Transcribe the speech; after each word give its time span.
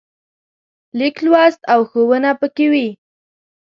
لیک 0.97 1.15
لوست 1.25 1.61
او 1.73 1.79
ښوونه 1.89 2.31
پکې 2.39 2.67
وي. 2.71 2.89